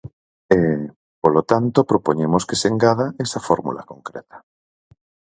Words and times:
E, 0.57 0.57
polo 1.23 1.41
tanto, 1.51 1.87
propoñemos 1.91 2.43
que 2.47 2.59
se 2.61 2.67
engada 2.73 3.07
esa 3.25 3.39
fórmula 3.47 3.87
concreta. 3.91 4.37